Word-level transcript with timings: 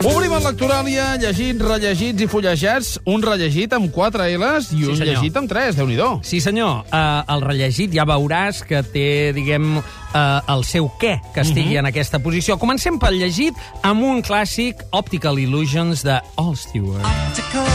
Obrim 0.00 0.32
el 0.32 0.40
lectoràlia, 0.40 1.10
llegits, 1.20 1.60
rellegits 1.60 2.24
i 2.24 2.28
fullejats, 2.30 2.94
un 3.12 3.20
rellegit 3.20 3.74
amb 3.76 3.90
4 3.92 4.30
L's 4.38 4.70
i 4.72 4.86
un 4.86 4.96
senyor. 4.96 5.10
llegit 5.10 5.36
amb 5.36 5.50
3, 5.50 5.76
déu 5.76 5.86
nhi 5.86 5.98
Sí, 6.24 6.40
senyor. 6.40 6.86
Uh, 6.88 7.20
el 7.28 7.42
rellegit 7.42 7.92
ja 7.92 8.06
veuràs 8.08 8.62
que 8.64 8.82
té, 8.82 9.32
diguem, 9.36 9.76
uh, 9.76 10.40
el 10.48 10.64
seu 10.64 10.88
què 10.98 11.20
que 11.34 11.42
estigui 11.42 11.76
en 11.76 11.84
aquesta 11.84 12.18
posició. 12.18 12.56
Comencem 12.56 12.98
pel 12.98 13.18
llegit 13.20 13.54
amb 13.82 14.02
un 14.02 14.22
clàssic 14.22 14.80
Optical 14.90 15.38
Illusions 15.38 16.02
de 16.02 16.18
All 16.36 16.56
Stewart. 16.56 17.04
optical 17.04 17.69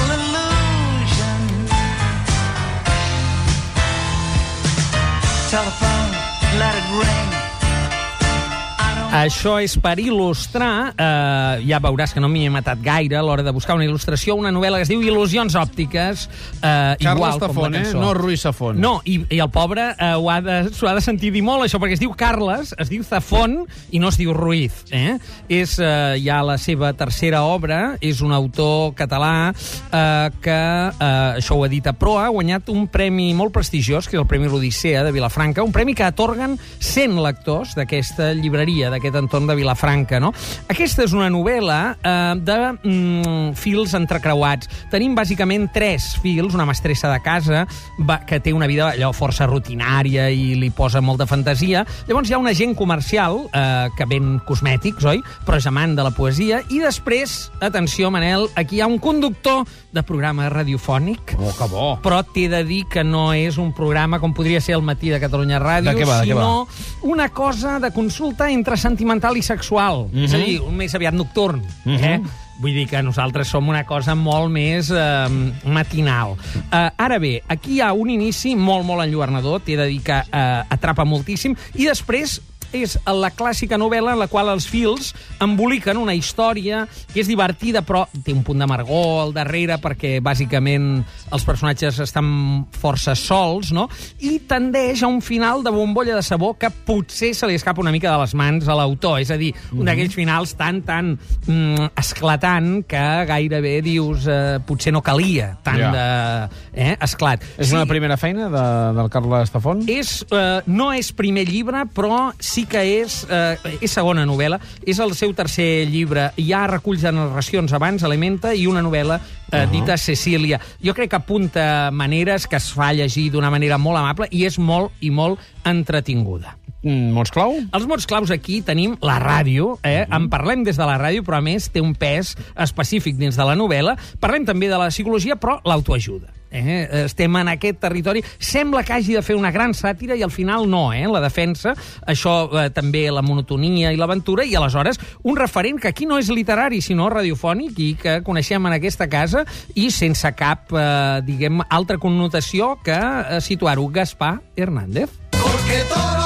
Això 9.26 9.56
és 9.64 9.74
per 9.82 9.96
il·lustrar, 10.02 10.94
eh, 10.94 11.66
ja 11.66 11.80
veuràs 11.82 12.14
que 12.14 12.22
no 12.22 12.30
m'hi 12.30 12.46
he 12.46 12.52
matat 12.54 12.82
gaire 12.86 13.18
a 13.18 13.24
l'hora 13.26 13.42
de 13.42 13.52
buscar 13.56 13.76
una 13.76 13.86
il·lustració, 13.88 14.36
una 14.38 14.52
novel·la 14.54 14.78
que 14.78 14.86
es 14.86 14.92
diu 14.92 15.02
Il·lusions 15.02 15.56
òptiques, 15.58 16.28
eh, 16.62 16.62
Carles 16.62 17.02
igual 17.02 17.40
com 17.40 17.48
Tafón, 17.48 17.72
la 17.72 17.80
eh? 17.80 17.82
cançó. 17.82 18.02
No 18.02 18.14
Ruiz 18.14 18.42
Safón. 18.46 18.80
No, 18.82 18.94
i, 19.06 19.18
i 19.34 19.40
el 19.42 19.50
pobre 19.50 19.88
eh, 19.98 20.12
ho 20.14 20.30
ha 20.30 20.38
de, 20.46 20.58
s'ho 20.76 20.90
ha 20.90 20.94
de 20.94 21.02
sentir 21.02 21.32
dir 21.34 21.42
molt, 21.46 21.66
això, 21.66 21.80
perquè 21.82 21.98
es 21.98 22.04
diu 22.04 22.14
Carles, 22.18 22.76
es 22.78 22.92
diu 22.92 23.02
Zafón 23.08 23.64
i 23.90 24.02
no 24.04 24.12
es 24.14 24.20
diu 24.22 24.34
Ruiz. 24.38 24.84
Eh? 24.94 25.18
És 25.50 25.80
eh, 25.82 26.20
ja 26.22 26.42
la 26.46 26.60
seva 26.62 26.94
tercera 26.94 27.42
obra, 27.50 27.98
és 28.06 28.22
un 28.22 28.36
autor 28.36 28.94
català 28.94 29.50
eh, 29.50 30.30
que, 30.38 30.60
eh, 30.94 31.42
això 31.42 31.58
ho 31.58 31.66
edita 31.66 31.96
Proa, 31.98 32.28
ha 32.28 32.36
guanyat 32.36 32.70
un 32.70 32.86
premi 32.92 33.32
molt 33.34 33.56
prestigiós, 33.56 34.06
que 34.06 34.20
és 34.20 34.22
el 34.22 34.30
Premi 34.30 34.50
l'Odissea 34.52 35.02
de 35.06 35.14
Vilafranca, 35.16 35.66
un 35.66 35.74
premi 35.74 35.96
que 35.98 36.06
atorguen 36.06 36.60
100 36.78 37.18
lectors 37.26 37.74
d'aquesta 37.78 38.34
llibreria, 38.38 38.94
d'aquest 38.94 39.15
entorn 39.20 39.48
de 39.48 39.56
Vilafranca. 39.56 40.20
No? 40.20 40.32
Aquesta 40.72 41.04
és 41.06 41.14
una 41.16 41.30
novel·la 41.34 41.80
eh, 41.96 42.36
de 42.46 42.58
mm, 42.84 43.54
fils 43.60 43.94
entrecreuats. 43.98 44.70
Tenim 44.92 45.16
bàsicament 45.18 45.70
tres 45.74 46.14
fils, 46.24 46.54
una 46.56 46.66
mestressa 46.66 47.12
de 47.12 47.20
casa 47.26 47.66
va, 48.08 48.20
que 48.28 48.40
té 48.40 48.54
una 48.54 48.68
vida 48.68 48.92
allò 48.94 49.12
força 49.16 49.48
rutinària 49.50 50.30
i 50.32 50.54
li 50.60 50.70
posa 50.76 51.02
molta 51.02 51.26
fantasia. 51.28 51.86
Llavors 52.08 52.30
hi 52.30 52.36
ha 52.36 52.42
un 52.42 52.48
agent 52.52 52.76
comercial 52.76 53.46
eh, 53.52 53.88
que 53.98 54.06
ven 54.10 54.40
cosmètics, 54.48 55.06
oi? 55.06 55.22
Però 55.46 55.58
és 55.60 55.68
amant 55.70 55.96
de 55.98 56.04
la 56.06 56.12
poesia. 56.16 56.62
I 56.70 56.80
després, 56.84 57.50
atenció, 57.62 58.12
Manel, 58.12 58.48
aquí 58.56 58.78
hi 58.80 58.82
ha 58.84 58.88
un 58.92 59.00
conductor 59.00 59.64
de 59.96 60.04
programa 60.04 60.50
radiofònic 60.50 61.36
Oh, 61.40 61.52
que 61.56 61.68
bo. 61.72 61.86
però 62.04 62.22
t'he 62.34 62.48
de 62.52 62.64
dir 62.68 62.84
que 62.92 63.04
no 63.04 63.30
és 63.34 63.58
un 63.62 63.72
programa 63.76 64.20
com 64.20 64.34
podria 64.36 64.60
ser 64.62 64.76
el 64.76 64.82
matí 64.84 65.10
de 65.10 65.20
Catalunya 65.20 65.60
Ràdio, 65.62 65.92
De 65.92 65.98
què 66.00 66.06
va, 66.08 66.20
de 66.22 66.28
què 66.28 66.36
sinó 66.36 66.68
una 67.06 67.30
cosa 67.30 67.78
de 67.80 67.92
consulta 67.94 68.50
entre 68.52 68.78
sentimental 68.78 69.38
i 69.38 69.44
sexual. 69.46 70.08
Mhm. 70.12 70.24
És 70.26 70.34
a 70.34 70.38
dir, 70.42 70.60
un 70.62 70.76
més 70.76 70.94
aviat 70.98 71.14
nocturn. 71.14 71.62
eh? 71.86 72.20
Vull 72.58 72.72
dir 72.74 72.86
que 72.88 73.02
nosaltres 73.04 73.50
som 73.52 73.68
una 73.68 73.84
cosa 73.86 74.16
molt 74.16 74.50
més 74.50 74.90
eh, 74.90 75.28
matinal. 75.68 76.36
Eh, 76.72 76.90
ara 76.98 77.20
bé, 77.20 77.42
aquí 77.48 77.76
hi 77.76 77.82
ha 77.82 77.92
un 77.94 78.10
inici 78.10 78.56
molt, 78.56 78.86
molt 78.88 79.04
enlluernador, 79.04 79.60
t'he 79.62 79.76
de 79.76 79.86
dir 79.92 80.02
que 80.02 80.18
eh, 80.24 80.64
atrapa 80.70 81.04
moltíssim, 81.06 81.56
i 81.76 81.86
després 81.86 82.42
és 82.76 82.98
la 83.08 83.32
clàssica 83.32 83.78
novel·la 83.80 84.14
en 84.16 84.20
la 84.20 84.28
qual 84.32 84.50
els 84.52 84.68
fils 84.70 85.14
emboliquen 85.44 85.98
una 85.98 86.14
història 86.18 86.84
que 87.14 87.22
és 87.22 87.30
divertida, 87.30 87.82
però 87.86 88.06
té 88.26 88.34
un 88.34 88.44
punt 88.44 88.60
d'amargor 88.62 89.22
al 89.24 89.34
darrere, 89.36 89.78
perquè 89.82 90.18
bàsicament 90.24 91.04
els 91.32 91.46
personatges 91.48 92.00
estan 92.04 92.66
força 92.76 93.16
sols, 93.16 93.72
no? 93.76 93.88
I 94.20 94.40
tendeix 94.48 95.04
a 95.04 95.10
un 95.12 95.22
final 95.22 95.64
de 95.64 95.72
bombolla 95.74 96.16
de 96.16 96.24
sabó 96.26 96.54
que 96.60 96.70
potser 96.70 97.34
se 97.36 97.48
li 97.48 97.56
escapa 97.56 97.82
una 97.82 97.92
mica 97.96 98.12
de 98.12 98.20
les 98.22 98.34
mans 98.36 98.68
a 98.68 98.76
l'autor. 98.78 99.20
És 99.24 99.32
a 99.32 99.38
dir, 99.40 99.54
un 99.74 99.86
d'aquells 99.88 100.16
finals 100.16 100.56
tan, 100.60 100.82
tan 100.86 101.14
mm, 101.48 101.92
esclatant 101.98 102.84
que 102.90 103.04
gairebé 103.30 103.80
dius 103.86 104.28
eh, 104.28 104.60
potser 104.66 104.94
no 104.96 105.02
calia 105.06 105.54
tant 105.64 105.76
Ja. 105.76 105.90
de 105.92 106.82
eh, 106.82 106.96
esclat. 107.04 107.44
És 107.60 107.74
una 107.76 107.86
primera 107.86 108.16
feina 108.18 108.48
de, 108.50 108.64
del 108.96 109.10
Carles 109.12 109.52
Tafón? 109.52 109.84
És, 109.92 110.22
eh, 110.32 110.62
no 110.68 110.92
és 110.96 111.12
primer 111.14 111.44
llibre, 111.50 111.84
però 111.94 112.32
sí 112.40 112.65
que 112.70 112.82
és, 113.02 113.22
eh, 113.30 113.78
és 113.82 113.92
segona 113.92 114.26
novel·la. 114.26 114.60
És 114.86 115.00
el 115.00 115.14
seu 115.16 115.34
tercer 115.34 115.88
llibre. 115.90 116.32
Hi 116.38 116.52
ha 116.54 116.66
reculls 116.68 117.06
de 117.06 117.12
narracions 117.16 117.74
abans, 117.74 118.04
Elementa, 118.04 118.54
i 118.54 118.68
una 118.68 118.84
novel·la 118.86 119.20
eh, 119.52 119.66
dita 119.72 119.98
Cecília. 119.98 120.60
Jo 120.84 120.94
crec 120.94 121.10
que 121.10 121.22
apunta 121.22 121.90
maneres 121.92 122.48
que 122.48 122.60
es 122.60 122.72
fa 122.74 122.92
llegir 122.94 123.30
d'una 123.32 123.52
manera 123.54 123.78
molt 123.78 124.02
amable 124.02 124.30
i 124.32 124.46
és 124.46 124.60
molt 124.60 124.94
i 125.02 125.12
molt 125.12 125.42
entretinguda. 125.66 126.58
Mm, 126.86 127.16
mots 127.16 127.34
clau? 127.34 127.56
Els 127.74 127.88
mots 127.90 128.06
claus 128.06 128.30
aquí 128.30 128.60
tenim 128.62 128.94
la 129.02 129.18
ràdio, 129.22 129.74
eh? 129.82 130.06
en 130.06 130.30
parlem 130.30 130.62
des 130.68 130.78
de 130.78 130.86
la 130.86 131.00
ràdio, 131.02 131.26
però 131.26 131.40
a 131.40 131.46
més 131.46 131.72
té 131.74 131.82
un 131.82 131.96
pes 131.98 132.36
específic 132.54 133.18
dins 133.18 133.38
de 133.40 133.48
la 133.48 133.58
novel·la. 133.58 133.98
Parlem 134.22 134.46
també 134.46 134.70
de 134.70 134.78
la 134.78 134.92
psicologia, 134.94 135.40
però 135.42 135.58
l'autoajuda. 135.66 136.35
Eh? 136.56 137.06
Estem 137.06 137.36
en 137.36 137.52
aquest 137.52 137.80
territori. 137.84 138.24
Sembla 138.40 138.84
que 138.84 138.96
hagi 138.96 139.16
de 139.18 139.24
fer 139.26 139.36
una 139.36 139.52
gran 139.52 139.74
sàtira 139.76 140.16
i 140.16 140.24
al 140.24 140.32
final 140.32 140.70
no, 140.70 140.88
eh? 140.94 141.06
la 141.12 141.22
defensa. 141.24 141.76
Això 142.08 142.36
eh, 142.48 142.70
també 142.76 143.06
la 143.12 143.24
monotonia 143.26 143.92
i 143.94 144.00
l'aventura 144.00 144.46
i 144.46 144.56
aleshores 144.56 145.00
un 145.24 145.38
referent 145.38 145.80
que 145.82 145.92
aquí 145.92 146.06
no 146.06 146.20
és 146.22 146.32
literari 146.34 146.82
sinó 146.82 147.10
radiofònic 147.12 147.80
i 147.80 147.90
que 148.00 148.20
coneixem 148.26 148.66
en 148.66 148.78
aquesta 148.78 149.10
casa 149.12 149.46
i 149.76 149.90
sense 149.94 150.32
cap, 150.38 150.72
eh, 150.74 151.22
diguem, 151.26 151.62
altra 151.70 152.00
connotació 152.02 152.76
que 152.84 152.96
eh, 152.96 153.42
situar-ho. 153.42 153.86
Gaspar 153.96 154.42
Hernández. 154.56 155.10
Porque 155.32 155.84
todo 155.90 156.25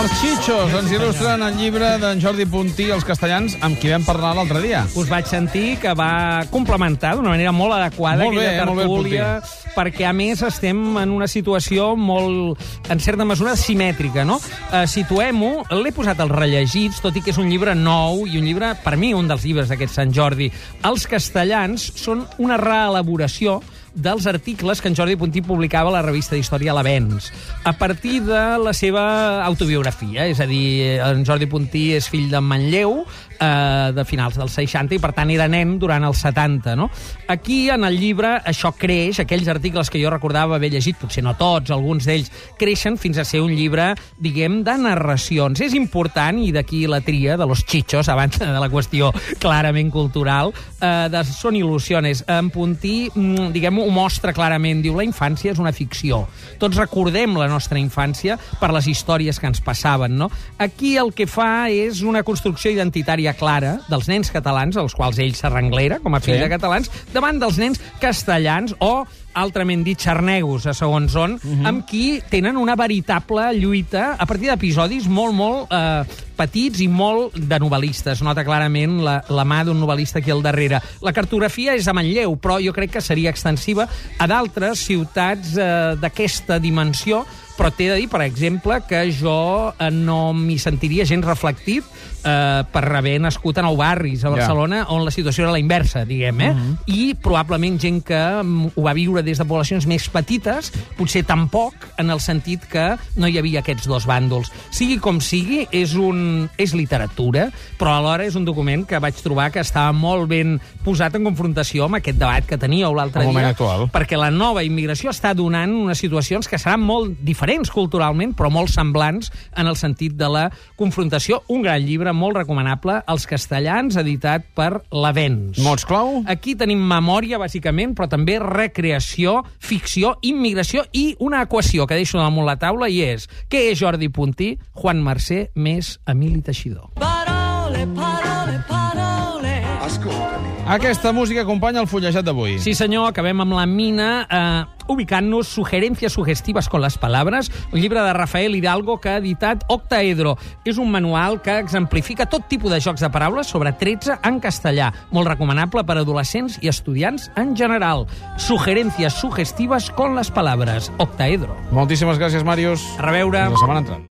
Els 0.00 0.12
Chichos 0.16 0.72
ens 0.78 0.92
il·lustren 0.96 1.42
el 1.44 1.58
llibre 1.60 1.90
d'en 2.00 2.20
Jordi 2.22 2.46
Puntí, 2.48 2.86
Els 2.94 3.04
castellans, 3.04 3.58
amb 3.60 3.76
qui 3.76 3.90
vam 3.92 4.06
parlar 4.06 4.30
l'altre 4.32 4.62
dia. 4.64 4.86
us 4.96 5.10
vaig 5.10 5.26
sentir 5.28 5.76
que 5.82 5.92
va 5.92 6.46
complementar 6.48 7.16
d'una 7.16 7.34
manera 7.34 7.52
molt 7.52 7.74
adequada 7.76 8.24
Molt 8.24 8.38
bé, 8.38 8.46
aquella 8.46 8.62
eh? 8.62 8.64
Molt 8.64 8.78
bé 8.78 8.86
tertúlia, 8.86 9.26
perquè 9.74 10.06
a 10.08 10.14
més 10.16 10.40
estem 10.40 10.96
en 10.96 11.12
una 11.12 11.28
situació 11.28 11.96
molt, 11.96 12.56
en 12.88 12.98
certa 12.98 13.26
mesura, 13.28 13.52
simètrica, 13.60 14.24
no? 14.24 14.38
Uh, 14.70 14.86
Situem-ho, 14.88 15.66
l'he 15.82 15.92
posat 15.92 16.22
als 16.24 16.32
rellegits, 16.32 17.02
tot 17.04 17.20
i 17.20 17.20
que 17.20 17.34
és 17.34 17.42
un 17.42 17.52
llibre 17.52 17.74
nou 17.76 18.24
i 18.24 18.40
un 18.40 18.48
llibre, 18.48 18.72
per 18.80 18.96
mi, 18.96 19.12
un 19.12 19.28
dels 19.28 19.44
llibres 19.44 19.68
d'aquest 19.68 19.92
Sant 19.92 20.16
Jordi. 20.16 20.48
Els 20.88 21.04
castellans 21.12 21.90
són 22.00 22.24
una 22.38 22.56
reelaboració 22.56 23.60
dels 23.94 24.26
articles 24.30 24.80
que 24.80 24.88
en 24.88 24.96
Jordi 24.96 25.16
Puntí 25.16 25.42
publicava 25.42 25.90
a 25.90 25.96
la 25.98 26.02
revista 26.04 26.36
d'Història 26.36 26.74
L'Avenç, 26.76 27.30
a 27.64 27.72
partir 27.78 28.20
de 28.26 28.42
la 28.62 28.72
seva 28.76 29.44
autobiografia. 29.44 30.26
És 30.30 30.40
a 30.40 30.46
dir, 30.46 31.00
en 31.02 31.24
Jordi 31.26 31.48
Puntí 31.50 31.90
és 31.98 32.08
fill 32.10 32.30
de 32.30 32.40
Manlleu, 32.40 33.04
eh, 33.40 33.92
de 33.96 34.04
finals 34.04 34.36
dels 34.38 34.54
60, 34.54 34.94
i 34.94 35.00
per 35.02 35.12
tant 35.16 35.30
era 35.32 35.48
nen 35.50 35.78
durant 35.80 36.04
els 36.06 36.20
70. 36.22 36.76
No? 36.78 36.90
Aquí, 37.32 37.68
en 37.72 37.84
el 37.88 37.98
llibre, 37.98 38.36
això 38.44 38.72
creix, 38.76 39.22
aquells 39.24 39.48
articles 39.48 39.90
que 39.90 40.02
jo 40.02 40.12
recordava 40.12 40.56
haver 40.56 40.70
llegit, 40.74 40.98
potser 41.00 41.24
no 41.24 41.34
tots, 41.38 41.72
alguns 41.74 42.06
d'ells, 42.08 42.30
creixen 42.60 42.98
fins 43.00 43.18
a 43.18 43.26
ser 43.26 43.42
un 43.44 43.54
llibre, 43.56 43.94
diguem, 44.20 44.60
de 44.66 44.76
narracions. 44.84 45.60
És 45.64 45.74
important, 45.78 46.40
i 46.44 46.52
d'aquí 46.54 46.84
la 46.90 47.00
tria 47.04 47.38
de 47.40 47.48
los 47.48 47.64
chichos, 47.64 48.08
abans 48.12 48.38
de 48.40 48.50
la 48.52 48.70
qüestió 48.70 49.10
clarament 49.40 49.90
cultural, 49.90 50.52
eh, 50.80 51.08
de 51.10 51.24
Són 51.30 51.54
il·lusiones. 51.56 52.24
En 52.28 52.50
Puntí, 52.50 53.08
mm, 53.14 53.52
diguem, 53.54 53.78
ho 53.78 53.88
mostra 53.90 54.32
clarament. 54.32 54.82
Diu, 54.82 54.96
la 54.96 55.04
infància 55.04 55.52
és 55.52 55.58
una 55.58 55.72
ficció. 55.72 56.26
Tots 56.58 56.76
recordem 56.76 57.36
la 57.38 57.48
nostra 57.48 57.78
infància 57.78 58.36
per 58.60 58.72
les 58.72 58.86
històries 58.86 59.38
que 59.38 59.46
ens 59.46 59.60
passaven, 59.60 60.16
no? 60.16 60.30
Aquí 60.58 60.96
el 60.96 61.12
que 61.14 61.26
fa 61.26 61.70
és 61.70 62.02
una 62.02 62.22
construcció 62.22 62.70
identitària 62.70 63.29
clara 63.34 63.78
dels 63.88 64.08
nens 64.08 64.30
catalans, 64.30 64.76
als 64.76 64.94
quals 64.94 65.18
ell 65.18 65.34
s'arrenglera, 65.34 65.98
com 66.00 66.14
a 66.14 66.20
fill 66.20 66.36
Sí. 66.36 66.40
de 66.42 66.48
catalans, 66.48 66.90
davant 67.12 67.38
dels 67.40 67.58
nens 67.58 67.80
castellans 68.00 68.74
o 68.80 69.04
altrament 69.34 69.84
dit 69.86 69.98
xarnegos, 70.00 70.66
a 70.66 70.72
segons 70.74 71.14
on, 71.14 71.36
amb 71.64 71.84
qui 71.86 72.20
tenen 72.30 72.56
una 72.58 72.74
veritable 72.74 73.44
lluita 73.54 74.16
a 74.18 74.26
partir 74.26 74.48
d'episodis 74.50 75.06
molt, 75.06 75.34
molt 75.38 75.70
eh, 75.70 76.02
petits 76.36 76.80
i 76.82 76.88
molt 76.88 77.36
de 77.38 77.58
novel·listes. 77.62 78.22
Nota 78.26 78.42
clarament 78.44 78.98
la, 79.04 79.20
la 79.30 79.44
mà 79.46 79.60
d'un 79.64 79.78
novel·lista 79.78 80.18
aquí 80.18 80.32
al 80.34 80.42
darrere. 80.42 80.80
La 81.00 81.12
cartografia 81.12 81.76
és 81.78 81.86
a 81.86 81.94
Manlleu, 81.94 82.34
però 82.42 82.58
jo 82.64 82.72
crec 82.74 82.96
que 82.96 83.00
seria 83.04 83.30
extensiva 83.30 83.86
a 84.18 84.26
d'altres 84.26 84.82
ciutats 84.88 85.54
eh, 85.56 85.94
d'aquesta 86.00 86.58
dimensió, 86.58 87.22
però 87.60 87.68
t'he 87.76 87.90
de 87.90 87.98
dir, 88.00 88.08
per 88.08 88.22
exemple, 88.24 88.78
que 88.88 89.02
jo 89.12 89.74
eh, 89.76 89.90
no 89.92 90.32
m'hi 90.32 90.56
sentiria 90.56 91.04
gens 91.04 91.26
reflectit 91.28 91.84
eh, 92.24 92.62
per 92.72 92.84
haver 92.96 93.18
nascut 93.20 93.58
a 93.60 93.64
Nou 93.66 93.76
Barris, 93.76 94.24
a. 94.24 94.32
Barcelona, 94.32 94.86
on 94.88 95.04
la 95.04 95.12
situació 95.12 95.44
era 95.44 95.52
la 95.52 95.60
inversa, 95.60 96.06
diguem, 96.08 96.40
eh? 96.40 96.54
I 96.88 97.02
probablement 97.20 97.76
gent 97.82 98.00
que 98.06 98.16
mm, 98.16 98.72
ho 98.80 98.84
va 98.86 98.94
viure 98.96 99.20
des 99.26 99.36
de 99.36 99.44
poblacions 99.44 99.84
més 99.90 100.06
petites, 100.08 100.70
potser 100.96 101.26
tampoc 101.28 101.84
en 102.00 102.08
el 102.08 102.22
sentit 102.24 102.64
que 102.70 102.86
no 103.20 103.28
hi 103.28 103.36
havia 103.40 103.60
aquests 103.60 103.90
dos 103.90 104.08
bàndols. 104.08 104.48
Sigui 104.72 104.96
com 105.02 105.20
sigui, 105.20 105.66
és, 105.68 105.92
un, 106.00 106.48
és 106.56 106.72
literatura, 106.72 107.50
però 107.76 107.98
alhora 107.98 108.24
és 108.24 108.40
un 108.40 108.48
document 108.48 108.86
que 108.88 109.02
vaig 109.04 109.20
trobar 109.20 109.50
que 109.52 109.60
estava 109.60 109.92
molt 109.92 110.30
ben 110.32 110.56
posat 110.84 111.20
en 111.20 111.28
confrontació 111.28 111.90
amb 111.90 112.00
aquest 112.00 112.16
debat 112.20 112.48
que 112.48 112.56
teníeu 112.60 112.96
l'altre 112.96 113.28
dia. 113.28 113.52
actual. 113.52 113.90
Perquè 113.92 114.16
la 114.16 114.32
nova 114.32 114.64
immigració 114.64 115.12
està 115.12 115.34
donant 115.36 115.76
unes 115.84 116.00
situacions 116.00 116.48
que 116.48 116.56
seran 116.56 116.80
molt 116.80 117.20
diferents 117.20 117.49
culturalment, 117.74 118.36
però 118.38 118.50
molt 118.52 118.70
semblants 118.70 119.32
en 119.58 119.66
el 119.66 119.76
sentit 119.76 120.14
de 120.14 120.28
la 120.30 120.44
confrontació. 120.78 121.40
Un 121.50 121.64
gran 121.66 121.82
llibre 121.82 122.12
molt 122.14 122.38
recomanable, 122.38 123.00
Els 123.10 123.26
castellans, 123.26 123.96
editat 123.96 124.46
per 124.54 124.84
l'Avens. 124.94 125.58
Mots 125.64 125.84
clau? 125.88 126.22
Aquí 126.30 126.54
tenim 126.54 126.78
memòria, 126.78 127.40
bàsicament, 127.42 127.96
però 127.98 128.06
també 128.08 128.38
recreació, 128.38 129.40
ficció, 129.58 130.14
immigració 130.22 130.84
i 130.92 131.16
una 131.18 131.42
equació 131.42 131.86
que 131.86 131.98
deixo 131.98 132.20
damunt 132.20 132.46
la 132.46 132.58
taula 132.60 132.88
i 132.88 133.02
és 133.02 133.26
què 133.50 133.66
és 133.72 133.80
Jordi 133.80 134.08
Puntí, 134.08 134.54
Juan 134.78 135.02
Mercè 135.02 135.48
més 135.54 135.98
Emili 136.06 136.42
Teixidor. 136.46 136.94
Parole, 137.00 137.86
parole, 137.96 138.62
parole. 138.68 139.58
Ascoltami. 139.80 140.49
Aquesta 140.66 141.12
música 141.12 141.42
acompanya 141.42 141.80
el 141.80 141.88
fullejat 141.88 142.24
d'avui. 142.24 142.58
Sí, 142.62 142.74
senyor, 142.78 143.08
acabem 143.10 143.40
amb 143.42 143.56
la 143.56 143.64
mina 143.66 144.10
eh, 144.30 144.84
ubicant-nos 144.90 145.48
Sugerencias 145.48 146.12
sugestivas 146.12 146.68
con 146.68 146.80
las 146.80 146.98
palabras, 146.98 147.50
un 147.72 147.80
llibre 147.80 148.00
de 148.00 148.12
Rafael 148.12 148.54
Hidalgo 148.54 149.00
que 149.00 149.08
ha 149.08 149.16
editat 149.18 149.64
Octaedro. 149.68 150.36
És 150.64 150.78
un 150.78 150.90
manual 150.90 151.40
que 151.42 151.58
exemplifica 151.58 152.28
tot 152.30 152.46
tipus 152.50 152.70
de 152.70 152.80
jocs 152.80 153.00
de 153.00 153.10
paraules 153.10 153.46
sobre 153.46 153.72
13 153.72 154.20
en 154.22 154.38
castellà, 154.40 154.92
molt 155.10 155.30
recomanable 155.30 155.84
per 155.86 155.98
a 155.98 156.04
adolescents 156.04 156.60
i 156.62 156.70
estudiants 156.70 157.30
en 157.36 157.56
general. 157.56 158.06
Sugerencias 158.36 159.20
sugestivas 159.20 159.90
con 159.90 160.14
las 160.14 160.30
palabras. 160.30 160.92
Octaedro. 160.98 161.56
Moltíssimes 161.70 162.18
gràcies, 162.18 162.46
Màrius. 162.46 162.84
A 162.98 163.10
reveure. 163.10 163.48
Fins 163.48 163.58
la 163.58 163.66
setmana 163.66 163.84
entrant. 163.86 164.06